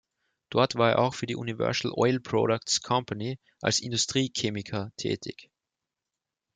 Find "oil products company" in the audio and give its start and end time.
1.95-3.37